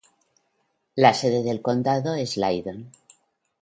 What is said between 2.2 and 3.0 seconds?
Lyndon.